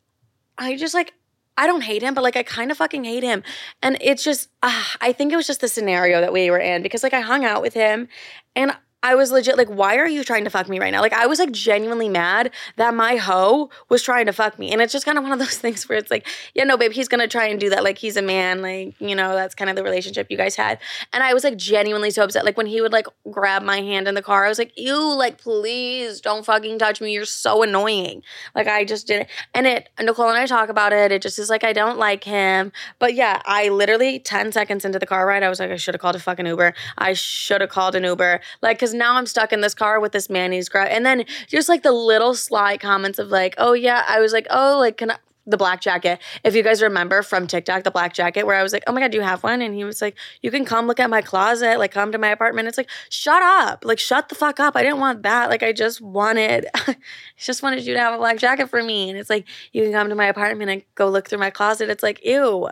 [0.58, 1.14] I just like
[1.56, 3.42] I don't hate him, but like I kind of fucking hate him.
[3.82, 6.82] And it's just, uh, I think it was just the scenario that we were in
[6.82, 8.08] because like I hung out with him
[8.56, 11.00] and I was legit like, why are you trying to fuck me right now?
[11.00, 14.72] Like, I was like genuinely mad that my hoe was trying to fuck me.
[14.72, 16.92] And it's just kind of one of those things where it's like, yeah, no, babe,
[16.92, 17.82] he's gonna try and do that.
[17.82, 18.60] Like, he's a man.
[18.60, 20.78] Like, you know, that's kind of the relationship you guys had.
[21.12, 22.44] And I was like genuinely so upset.
[22.44, 25.14] Like, when he would like grab my hand in the car, I was like, ew,
[25.14, 27.12] like, please don't fucking touch me.
[27.12, 28.22] You're so annoying.
[28.54, 29.28] Like, I just did it.
[29.54, 31.10] And it, Nicole and I talk about it.
[31.10, 32.70] It just is like, I don't like him.
[32.98, 35.94] But yeah, I literally 10 seconds into the car ride, I was like, I should
[35.94, 36.74] have called a fucking Uber.
[36.98, 38.40] I should have called an Uber.
[38.60, 40.52] Like, cause because now I'm stuck in this car with this man.
[40.52, 40.68] He's.
[40.74, 44.46] And then just like the little sly comments of like, oh yeah, I was like,
[44.50, 45.16] oh, like, can I?
[45.46, 46.20] The black jacket.
[46.44, 49.00] If you guys remember from TikTok, the black jacket, where I was like, oh my
[49.00, 49.62] God, do you have one?
[49.62, 52.28] And he was like, you can come look at my closet, like come to my
[52.28, 52.68] apartment.
[52.68, 53.84] It's like, shut up.
[53.84, 54.76] Like, shut the fuck up.
[54.76, 55.48] I didn't want that.
[55.48, 56.94] Like, I just wanted, I
[57.38, 59.08] just wanted you to have a black jacket for me.
[59.08, 61.88] And it's like, you can come to my apartment and go look through my closet.
[61.88, 62.68] It's like, ew.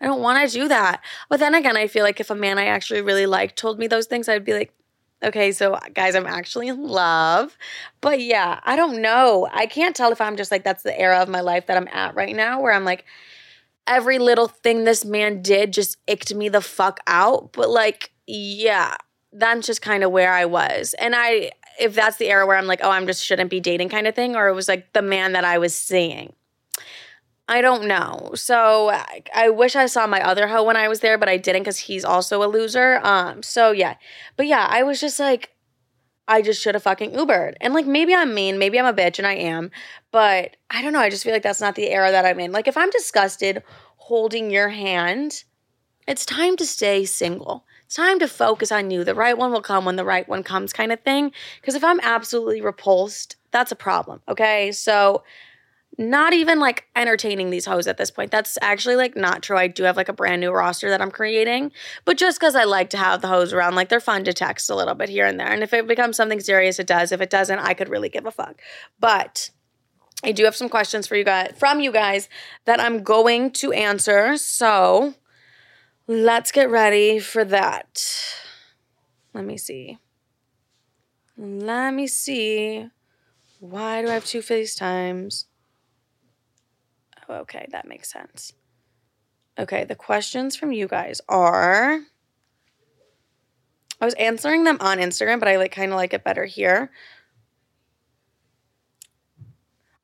[0.00, 1.02] I don't want to do that.
[1.28, 3.88] But then again, I feel like if a man I actually really liked told me
[3.88, 4.72] those things, I'd be like,
[5.24, 7.56] Okay, so guys, I'm actually in love.
[8.00, 9.48] But yeah, I don't know.
[9.52, 11.88] I can't tell if I'm just like, that's the era of my life that I'm
[11.92, 13.04] at right now, where I'm like,
[13.86, 17.52] every little thing this man did just icked me the fuck out.
[17.52, 18.96] But like, yeah,
[19.32, 20.94] that's just kind of where I was.
[20.98, 23.88] And I, if that's the era where I'm like, oh, I'm just shouldn't be dating
[23.88, 26.34] kind of thing, or it was like the man that I was seeing.
[27.48, 28.30] I don't know.
[28.34, 31.36] So I, I, wish I saw my other hoe when I was there, but I
[31.36, 33.00] didn't because he's also a loser.
[33.02, 33.42] Um.
[33.42, 33.96] So yeah,
[34.36, 35.50] but yeah, I was just like,
[36.28, 37.54] I just should have fucking Ubered.
[37.60, 39.70] And like maybe I'm mean, maybe I'm a bitch, and I am,
[40.12, 41.00] but I don't know.
[41.00, 42.52] I just feel like that's not the era that I'm in.
[42.52, 43.62] Like if I'm disgusted
[43.96, 45.44] holding your hand,
[46.06, 47.64] it's time to stay single.
[47.86, 49.04] It's time to focus on you.
[49.04, 51.32] The right one will come when the right one comes, kind of thing.
[51.60, 54.22] Because if I'm absolutely repulsed, that's a problem.
[54.28, 55.22] Okay, so
[55.98, 58.30] not even like entertaining these hoes at this point.
[58.30, 59.56] That's actually like not true.
[59.56, 61.72] I do have like a brand new roster that I'm creating,
[62.04, 64.70] but just because I like to have the hoes around, like they're fun to text
[64.70, 65.50] a little bit here and there.
[65.50, 67.12] And if it becomes something serious, it does.
[67.12, 68.60] If it doesn't, I could really give a fuck.
[69.00, 69.50] But
[70.24, 72.28] I do have some questions for you guys from you guys
[72.64, 74.36] that I'm going to answer.
[74.36, 75.14] So
[76.06, 78.02] let's get ready for that.
[79.34, 79.98] Let me see.
[81.36, 82.88] Let me see.
[83.60, 85.44] Why do I have two FaceTimes?
[87.28, 88.52] Oh, okay, that makes sense.
[89.58, 92.00] Okay, the questions from you guys are
[94.00, 96.90] I was answering them on Instagram, but I like kind of like it better here.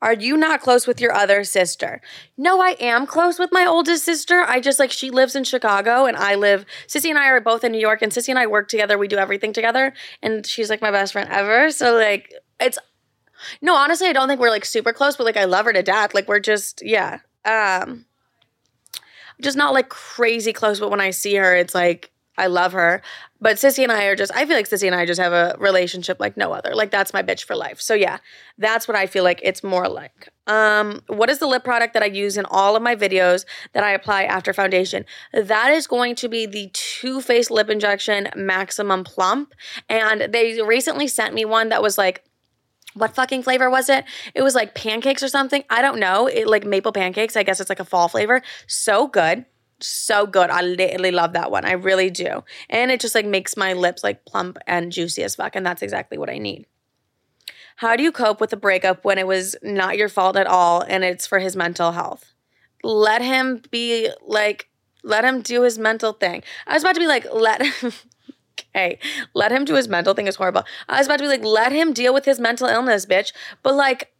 [0.00, 2.00] Are you not close with your other sister?
[2.36, 4.44] No, I am close with my oldest sister.
[4.46, 7.64] I just like she lives in Chicago and I live Sissy and I are both
[7.64, 8.96] in New York and Sissy and I work together.
[8.96, 11.72] We do everything together and she's like my best friend ever.
[11.72, 12.78] So like it's
[13.60, 15.82] no, honestly, I don't think we're like super close, but like I love her to
[15.82, 16.14] death.
[16.14, 17.20] Like we're just yeah.
[17.44, 18.06] Um
[19.40, 23.02] just not like crazy close, but when I see her, it's like I love her.
[23.40, 25.56] But Sissy and I are just, I feel like Sissy and I just have a
[25.58, 26.74] relationship like no other.
[26.74, 27.80] Like that's my bitch for life.
[27.80, 28.18] So yeah,
[28.56, 30.28] that's what I feel like it's more like.
[30.46, 33.84] Um, what is the lip product that I use in all of my videos that
[33.84, 35.04] I apply after foundation?
[35.32, 39.52] That is going to be the Too Faced Lip Injection Maximum Plump.
[39.88, 42.24] And they recently sent me one that was like
[42.98, 44.04] what fucking flavor was it?
[44.34, 45.64] It was like pancakes or something.
[45.70, 46.26] I don't know.
[46.26, 47.36] It like maple pancakes.
[47.36, 48.42] I guess it's like a fall flavor.
[48.66, 49.44] So good.
[49.80, 50.50] So good.
[50.50, 51.64] I literally love that one.
[51.64, 52.44] I really do.
[52.68, 55.54] And it just like makes my lips like plump and juicy as fuck.
[55.54, 56.66] And that's exactly what I need.
[57.76, 60.82] How do you cope with a breakup when it was not your fault at all
[60.82, 62.32] and it's for his mental health?
[62.82, 64.68] Let him be like,
[65.04, 66.42] let him do his mental thing.
[66.66, 67.62] I was about to be like, let
[68.60, 68.98] okay.
[69.34, 70.64] Let him do his mental thing is horrible.
[70.88, 73.32] I was about to be like, let him deal with his mental illness, bitch.
[73.62, 74.12] But like,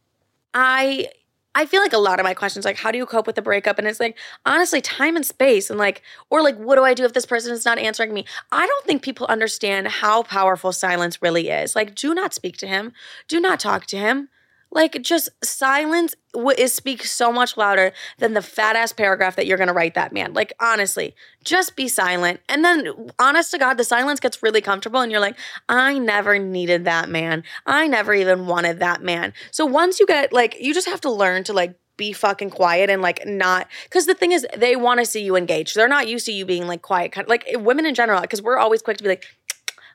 [0.53, 1.09] I
[1.55, 3.41] I feel like a lot of my questions, like, how do you cope with the
[3.41, 3.79] breakup?
[3.79, 7.05] And it's like, honestly, time and space, and like, or like, what do I do
[7.05, 8.25] if this person is not answering me?
[8.51, 11.75] I don't think people understand how powerful silence really is.
[11.75, 12.93] Like, do not speak to him,
[13.27, 14.29] do not talk to him.
[14.71, 16.15] Like, just silence
[16.57, 20.13] is speaks so much louder than the fat ass paragraph that you're gonna write that
[20.13, 20.33] man.
[20.33, 22.39] Like, honestly, just be silent.
[22.47, 26.37] And then, honest to God, the silence gets really comfortable, and you're like, I never
[26.37, 27.43] needed that man.
[27.65, 29.33] I never even wanted that man.
[29.51, 32.89] So once you get like, you just have to learn to like be fucking quiet
[32.89, 36.07] and like not because the thing is they want to see you engaged they're not
[36.07, 38.81] used to you being like quiet kind of like women in general because we're always
[38.81, 39.25] quick to be like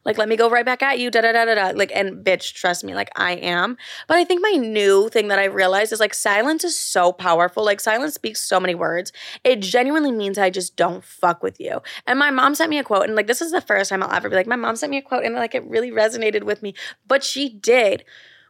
[0.04, 1.68] like, let me go right back at you, da da da da da.
[1.76, 3.76] Like, and bitch, trust me, like I am.
[4.06, 7.64] But I think my new thing that I realized is like silence is so powerful.
[7.64, 9.12] Like, silence speaks so many words.
[9.44, 11.80] It genuinely means I just don't fuck with you.
[12.06, 14.12] And my mom sent me a quote, and like, this is the first time I'll
[14.12, 16.62] ever be like, my mom sent me a quote, and like, it really resonated with
[16.62, 16.74] me.
[17.06, 18.04] But she did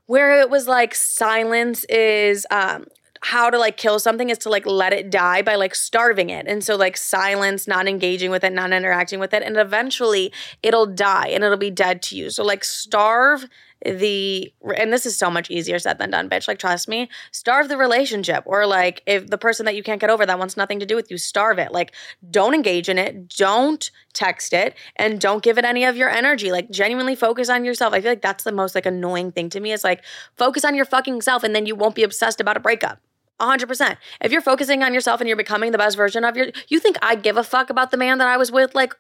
[0.07, 2.87] where it was like silence is um
[3.25, 6.47] how to like kill something is to like let it die by like starving it.
[6.47, 10.31] And so like silence, not engaging with it, not interacting with it, and eventually
[10.63, 12.29] it'll die and it'll be dead to you.
[12.29, 13.47] So like starve
[13.83, 17.09] the and this is so much easier said than done bitch like trust me.
[17.31, 20.57] Starve the relationship or like if the person that you can't get over that wants
[20.59, 21.73] nothing to do with you starve it.
[21.73, 21.93] Like
[22.31, 26.53] don't engage in it don't text it and don't give it any of your energy.
[26.53, 27.95] Like genuinely focus on yourself.
[27.95, 30.05] I feel like that's the most like annoying thing to me is like
[30.37, 33.01] focus on your fucking self and then you won't be obsessed about a breakup
[33.41, 33.97] 100%.
[34.21, 36.97] If you're focusing on yourself and you're becoming the best version of your you think
[37.03, 38.95] I give a fuck about the man that I was with like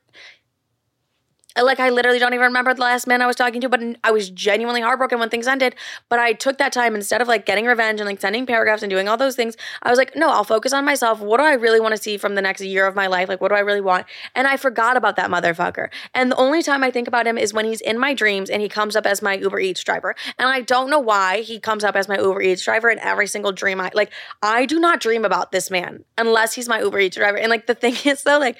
[1.62, 4.10] like I literally don't even remember the last man I was talking to, but I
[4.10, 5.76] was genuinely heartbroken when things ended.
[6.08, 8.90] But I took that time instead of like getting revenge and like sending paragraphs and
[8.90, 9.56] doing all those things.
[9.82, 11.20] I was like, no, I'll focus on myself.
[11.20, 13.28] What do I really want to see from the next year of my life?
[13.28, 14.06] Like, what do I really want?
[14.34, 15.88] And I forgot about that motherfucker.
[16.12, 18.60] And the only time I think about him is when he's in my dreams and
[18.60, 20.16] he comes up as my Uber Eats driver.
[20.38, 23.28] And I don't know why he comes up as my Uber Eats driver in every
[23.28, 23.80] single dream.
[23.80, 24.12] I like,
[24.42, 27.38] I do not dream about this man unless he's my Uber Eats driver.
[27.38, 28.56] And like, the thing is though, like,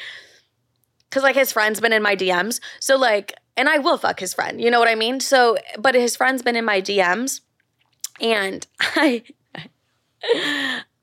[1.15, 2.59] because like his friend's been in my DMs.
[2.81, 4.61] So like, and I will fuck his friend.
[4.61, 5.21] You know what I mean?
[5.21, 7.41] So, but his friend's been in my DMs,
[8.21, 9.23] and I.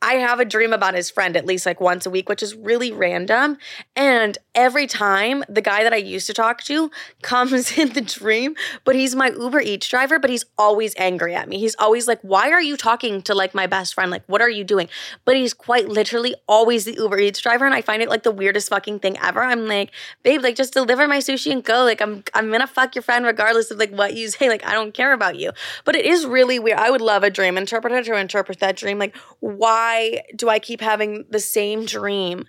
[0.01, 2.55] I have a dream about his friend at least like once a week, which is
[2.55, 3.57] really random.
[3.95, 6.89] And every time the guy that I used to talk to
[7.21, 11.47] comes in the dream, but he's my Uber Eats driver, but he's always angry at
[11.47, 11.59] me.
[11.59, 14.09] He's always like, Why are you talking to like my best friend?
[14.09, 14.89] Like, what are you doing?
[15.23, 17.65] But he's quite literally always the Uber Eats driver.
[17.65, 19.43] And I find it like the weirdest fucking thing ever.
[19.43, 19.91] I'm like,
[20.23, 21.83] babe, like just deliver my sushi and go.
[21.83, 24.49] Like, I'm I'm gonna fuck your friend regardless of like what you say.
[24.49, 25.51] Like, I don't care about you.
[25.85, 26.79] But it is really weird.
[26.79, 28.97] I would love a dream interpreter to interpret that dream.
[28.97, 32.45] Like, why why do I keep having the same dream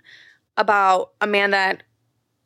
[0.57, 1.83] about a man that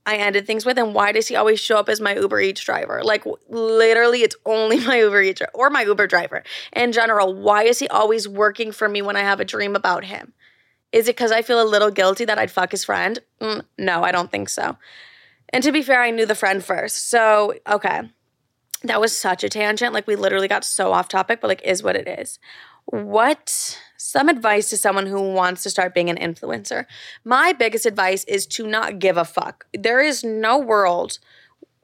[0.05, 2.61] I ended things with, and why does he always show up as my Uber Eats
[2.61, 3.01] driver?
[3.03, 7.33] Like literally, it's only my Uber Eats or my Uber driver in general.
[7.33, 10.33] Why is he always working for me when I have a dream about him?
[10.93, 13.19] Is it because I feel a little guilty that I'd fuck his friend?
[13.41, 14.77] Mm, no, I don't think so.
[15.49, 18.09] And to be fair, I knew the friend first, so okay,
[18.83, 19.93] that was such a tangent.
[19.93, 22.39] Like we literally got so off topic, but like is what it is.
[22.85, 26.85] What some advice to someone who wants to start being an influencer?
[27.25, 29.65] My biggest advice is to not give a fuck.
[29.73, 31.19] There is no world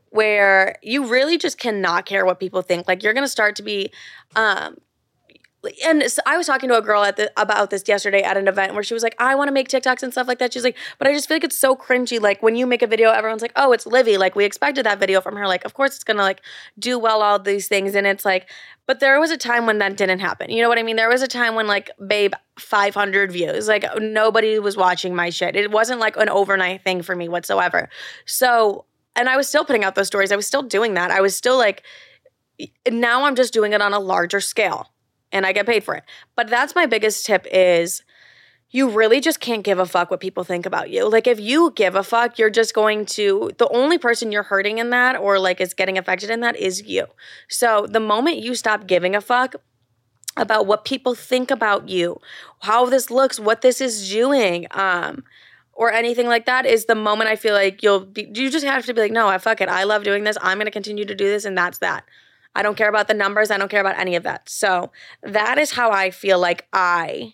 [0.09, 2.87] where you really just cannot care what people think.
[2.87, 3.91] Like you're going to start to be
[4.35, 4.77] um
[5.85, 8.47] and so I was talking to a girl at the about this yesterday at an
[8.47, 10.51] event where she was like, I want to make TikToks and stuff like that.
[10.51, 12.19] She's like, but I just feel like it's so cringy.
[12.19, 14.17] Like when you make a video, everyone's like, oh, it's Livi.
[14.17, 15.47] Like we expected that video from her.
[15.47, 16.41] Like, of course it's gonna like
[16.77, 17.95] do well, all these things.
[17.95, 18.49] And it's like,
[18.87, 20.49] but there was a time when that didn't happen.
[20.49, 20.97] You know what I mean?
[20.97, 23.67] There was a time when like, babe, 500 views.
[23.67, 25.55] Like nobody was watching my shit.
[25.55, 27.89] It wasn't like an overnight thing for me whatsoever.
[28.25, 30.31] So, and I was still putting out those stories.
[30.31, 31.11] I was still doing that.
[31.11, 31.83] I was still like,
[32.91, 34.92] now I'm just doing it on a larger scale
[35.33, 36.03] and I get paid for it.
[36.35, 38.03] But that's my biggest tip is
[38.69, 41.09] you really just can't give a fuck what people think about you.
[41.09, 44.77] Like if you give a fuck, you're just going to the only person you're hurting
[44.77, 47.07] in that or like is getting affected in that is you.
[47.49, 49.55] So the moment you stop giving a fuck
[50.37, 52.19] about what people think about you,
[52.61, 55.23] how this looks, what this is doing, um
[55.75, 58.85] or anything like that is the moment I feel like you'll be, you just have
[58.85, 59.69] to be like, no, I fuck it.
[59.69, 60.37] I love doing this.
[60.41, 61.45] I'm going to continue to do this.
[61.45, 62.05] And that's that.
[62.55, 63.51] I don't care about the numbers.
[63.51, 64.47] I don't care about any of that.
[64.47, 64.91] So
[65.23, 67.33] that is how I feel like I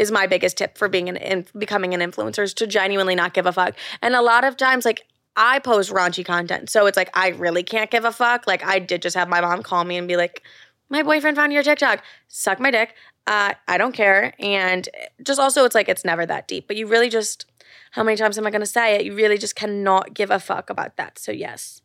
[0.00, 3.34] is my biggest tip for being an in, becoming an influencer is to genuinely not
[3.34, 3.74] give a fuck.
[4.00, 7.62] And a lot of times, like I post raunchy content, so it's like I really
[7.62, 8.46] can't give a fuck.
[8.46, 10.42] Like I did just have my mom call me and be like,
[10.88, 12.02] "My boyfriend found your TikTok.
[12.28, 12.94] Suck my dick.
[13.26, 14.88] Uh, I don't care." And
[15.22, 16.66] just also, it's like it's never that deep.
[16.66, 17.44] But you really just,
[17.92, 19.04] how many times am I going to say it?
[19.04, 21.18] You really just cannot give a fuck about that.
[21.18, 21.82] So yes.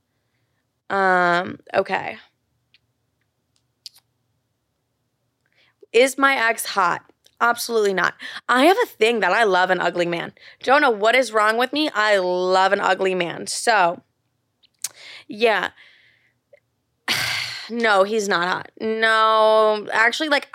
[0.89, 1.59] Um.
[1.73, 2.17] Okay.
[5.95, 7.09] Is my ex hot?
[7.39, 8.15] Absolutely not.
[8.49, 10.33] I have a thing that I love an ugly man.
[10.61, 11.89] Don't know what is wrong with me.
[11.95, 13.47] I love an ugly man.
[13.47, 14.01] So,
[15.27, 15.69] yeah.
[17.67, 18.69] No, he's not hot.
[18.79, 20.49] No, actually, like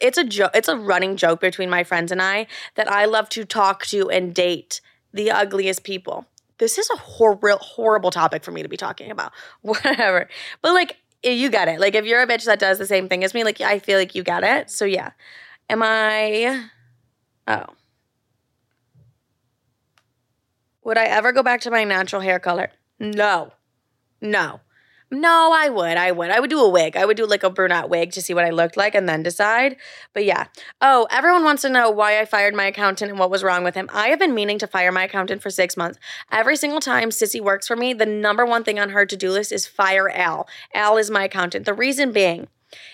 [0.00, 0.52] it's a joke.
[0.54, 4.08] It's a running joke between my friends and I that I love to talk to
[4.10, 4.80] and date
[5.12, 6.24] the ugliest people.
[6.58, 9.32] This is a horrible, horrible topic for me to be talking about.
[9.62, 10.28] Whatever,
[10.62, 11.80] but like you get it.
[11.80, 13.98] Like if you're a bitch that does the same thing as me, like I feel
[13.98, 14.70] like you get it.
[14.70, 15.10] So yeah,
[15.68, 16.68] am I?
[17.46, 17.66] Oh.
[20.84, 22.70] Would I ever go back to my natural hair color?
[22.98, 23.52] No.
[24.20, 24.60] No.
[25.14, 25.98] No, I would.
[25.98, 26.30] I would.
[26.30, 26.96] I would do a wig.
[26.96, 29.22] I would do like a brunette wig to see what I looked like and then
[29.22, 29.76] decide.
[30.14, 30.46] But yeah.
[30.80, 33.74] Oh, everyone wants to know why I fired my accountant and what was wrong with
[33.74, 33.90] him.
[33.92, 35.98] I have been meaning to fire my accountant for six months.
[36.30, 39.30] Every single time Sissy works for me, the number one thing on her to do
[39.30, 40.48] list is fire Al.
[40.74, 41.66] Al is my accountant.
[41.66, 42.48] The reason being,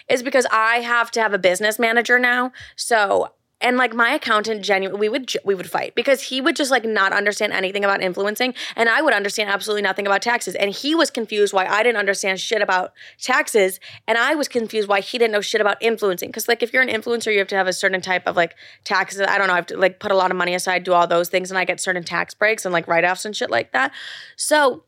[0.09, 2.51] is because I have to have a business manager now.
[2.75, 3.29] So
[3.61, 6.85] and like my accountant genuinely we would we would fight because he would just like
[6.85, 10.95] not understand anything about influencing and i would understand absolutely nothing about taxes and he
[10.95, 15.19] was confused why i didn't understand shit about taxes and i was confused why he
[15.19, 17.67] didn't know shit about influencing because like if you're an influencer you have to have
[17.67, 20.17] a certain type of like taxes i don't know i have to like put a
[20.17, 22.73] lot of money aside do all those things and i get certain tax breaks and
[22.73, 23.93] like write-offs and shit like that.
[24.37, 24.83] So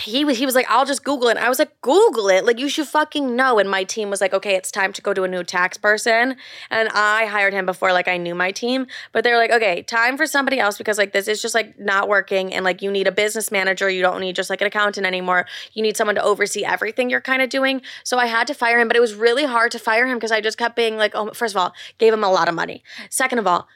[0.00, 1.36] he was he was like, I'll just Google it.
[1.36, 2.44] And I was like, Google it.
[2.44, 3.58] Like you should fucking know.
[3.58, 6.36] And my team was like, okay, it's time to go to a new tax person.
[6.70, 8.86] And I hired him before like I knew my team.
[9.12, 12.08] But they're like, okay, time for somebody else because like this is just like not
[12.08, 12.54] working.
[12.54, 13.88] And like you need a business manager.
[13.88, 15.46] You don't need just like an accountant anymore.
[15.72, 17.82] You need someone to oversee everything you're kind of doing.
[18.04, 20.32] So I had to fire him, but it was really hard to fire him because
[20.32, 22.82] I just kept being like, oh, first of all, gave him a lot of money.
[23.10, 23.68] Second of all,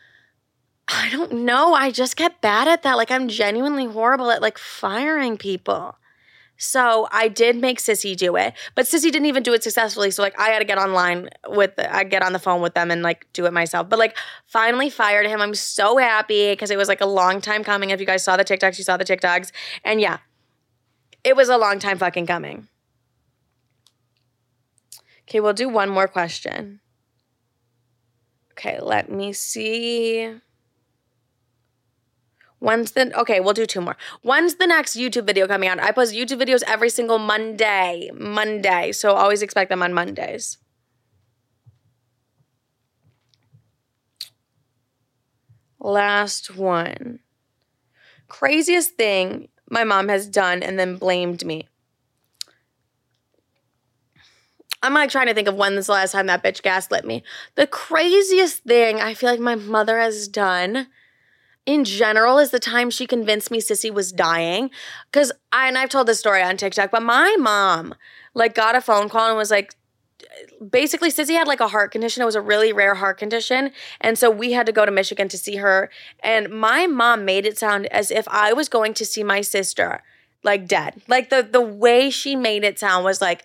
[0.89, 1.75] I don't know.
[1.75, 2.97] I just kept bad at that.
[2.97, 5.97] Like I'm genuinely horrible at like firing people.
[6.57, 10.11] So I did make Sissy do it, but Sissy didn't even do it successfully.
[10.11, 12.91] So like I had to get online with, I get on the phone with them
[12.91, 13.89] and like do it myself.
[13.89, 15.41] But like finally fired him.
[15.41, 17.91] I'm so happy because it was like a long time coming.
[17.91, 19.51] If you guys saw the TikToks, you saw the TikToks,
[19.85, 20.19] and yeah,
[21.25, 22.69] it was a long time fucking coming.
[25.29, 26.81] Okay, we'll do one more question.
[28.53, 30.35] Okay, let me see.
[32.65, 33.41] When's the okay?
[33.41, 33.95] We'll do two more.
[34.23, 35.79] When's the next YouTube video coming out?
[35.81, 38.11] I post YouTube videos every single Monday.
[38.15, 38.93] Monday.
[38.93, 40.57] So always expect them on Mondays.
[45.79, 47.19] Last one.
[48.29, 51.69] Craziest thing my mom has done and then blamed me.
[54.83, 57.25] I'm like trying to think of when's the last time that bitch gaslit me.
[57.57, 60.87] The craziest thing I feel like my mother has done
[61.67, 64.71] in general is the time she convinced me Sissy was dying.
[65.13, 67.95] Cause I and I've told this story on TikTok, but my mom
[68.35, 69.75] like got a phone call and was like,
[70.71, 72.23] basically Sissy had like a heart condition.
[72.23, 73.71] It was a really rare heart condition.
[74.01, 75.91] And so we had to go to Michigan to see her.
[76.21, 80.03] And my mom made it sound as if I was going to see my sister
[80.43, 81.03] like dead.
[81.09, 83.45] Like the the way she made it sound was like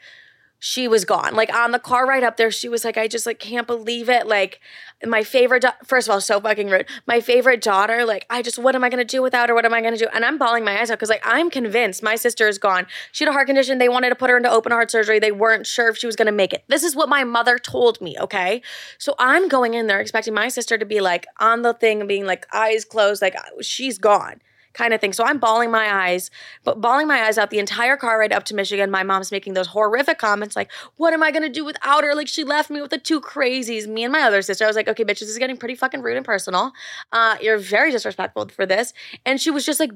[0.59, 1.35] she was gone.
[1.35, 4.09] Like on the car ride up there, she was like, I just like can't believe
[4.09, 4.27] it.
[4.27, 4.59] Like
[5.05, 6.85] my favorite, do- first of all, so fucking rude.
[7.07, 9.55] My favorite daughter, like I just, what am I gonna do without her?
[9.55, 10.07] What am I gonna do?
[10.13, 12.85] And I'm bawling my eyes out because like I'm convinced my sister is gone.
[13.11, 13.77] She had a heart condition.
[13.77, 15.19] They wanted to put her into open heart surgery.
[15.19, 16.63] They weren't sure if she was gonna make it.
[16.67, 18.17] This is what my mother told me.
[18.19, 18.61] Okay,
[18.97, 22.25] so I'm going in there expecting my sister to be like on the thing, being
[22.25, 24.41] like eyes closed, like she's gone
[24.79, 25.13] kind of thing.
[25.13, 26.31] So I'm bawling my eyes,
[26.63, 28.89] but bawling my eyes out the entire car ride up to Michigan.
[28.89, 32.15] My mom's making those horrific comments like, "What am I gonna do without her?
[32.15, 34.63] Like she left me with the two crazies." Me and my other sister.
[34.63, 36.71] I was like, "Okay, bitch, this is getting pretty fucking rude and personal.
[37.11, 38.93] Uh, you're very disrespectful for this."
[39.25, 39.91] And she was just like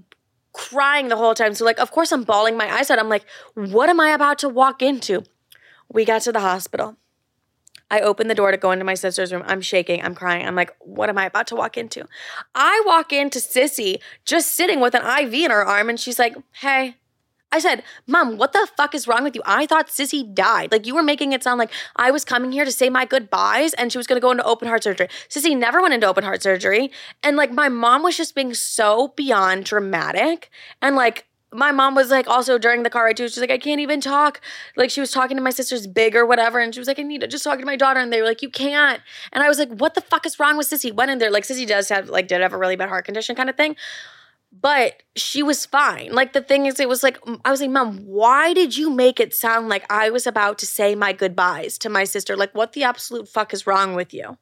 [0.51, 1.53] crying the whole time.
[1.53, 2.99] So like, of course, I'm bawling my eyes out.
[2.99, 5.23] I'm like, "What am I about to walk into?"
[5.89, 6.97] We got to the hospital.
[7.93, 9.43] I open the door to go into my sister's room.
[9.45, 10.01] I'm shaking.
[10.01, 10.47] I'm crying.
[10.47, 12.07] I'm like, what am I about to walk into?
[12.55, 16.35] I walk into Sissy just sitting with an IV in her arm, and she's like,
[16.53, 16.95] hey.
[17.51, 19.43] I said, Mom, what the fuck is wrong with you?
[19.45, 20.71] I thought Sissy died.
[20.71, 23.75] Like, you were making it sound like I was coming here to say my goodbyes
[23.75, 25.07] and she was gonna go into open heart surgery.
[25.29, 26.89] Sissy never went into open heart surgery.
[27.21, 30.49] And like, my mom was just being so beyond dramatic
[30.81, 33.27] and like, my mom was like also during the car ride too.
[33.27, 34.41] She's like, I can't even talk.
[34.75, 37.03] Like she was talking to my sister's big or whatever, and she was like, I
[37.03, 39.01] need to just talk to my daughter, and they were like, you can't.
[39.31, 40.93] And I was like, what the fuck is wrong with Sissy?
[40.93, 43.35] Went in there like Sissy does have like did have a really bad heart condition
[43.35, 43.75] kind of thing,
[44.51, 46.11] but she was fine.
[46.11, 49.19] Like the thing is, it was like I was like, mom, why did you make
[49.19, 52.35] it sound like I was about to say my goodbyes to my sister?
[52.35, 54.37] Like, what the absolute fuck is wrong with you?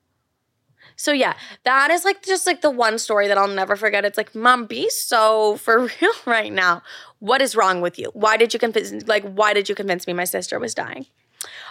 [0.96, 4.06] So yeah, that is like just like the one story that I'll never forget.
[4.06, 6.82] It's like, mom, be so for real right now.
[7.20, 8.10] What is wrong with you?
[8.14, 11.06] Why did you convince like why did you convince me my sister was dying?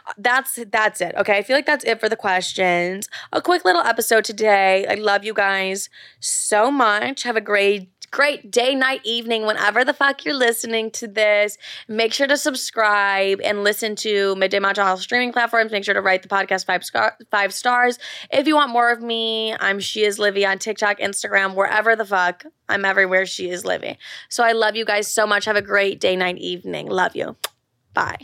[0.06, 1.14] Uh, that's that's it.
[1.16, 1.38] Okay.
[1.38, 3.09] I feel like that's it for the questions.
[3.33, 4.87] A quick little episode today.
[4.87, 5.88] I love you guys
[6.21, 7.23] so much.
[7.25, 11.56] Have a great great day, night, evening, whenever the fuck you're listening to this.
[11.88, 15.73] Make sure to subscribe and listen to Midday Matcha all streaming platforms.
[15.73, 17.98] Make sure to write the podcast five, scar- five stars.
[18.31, 22.04] If you want more of me, I'm She Is Livi on TikTok, Instagram, wherever the
[22.04, 22.44] fuck.
[22.69, 23.96] I'm everywhere She Is Livi.
[24.29, 25.44] So I love you guys so much.
[25.44, 26.88] Have a great day, night, evening.
[26.88, 27.37] Love you.
[27.94, 28.19] Bye.